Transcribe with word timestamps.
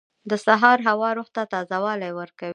•د 0.29 0.31
سهار 0.45 0.77
هوا 0.87 1.09
روح 1.17 1.27
ته 1.35 1.41
تازه 1.53 1.77
والی 1.83 2.11
ورکوي. 2.19 2.49